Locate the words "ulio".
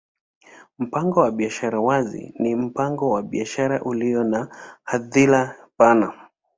3.83-4.23